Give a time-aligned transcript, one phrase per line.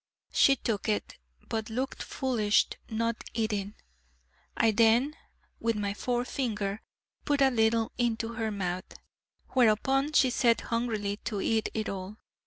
[0.31, 3.75] She took it, but looked foolish, not eating.
[4.57, 5.15] I then,
[5.59, 6.81] with my forefinger,
[7.23, 8.95] put a little into her mouth,
[9.49, 12.17] whereupon she set hungrily to eat it all.